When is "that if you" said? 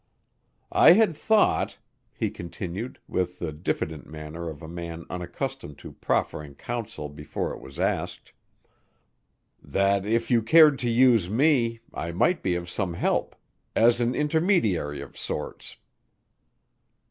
9.61-10.41